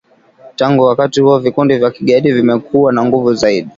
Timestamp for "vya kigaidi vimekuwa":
1.77-2.93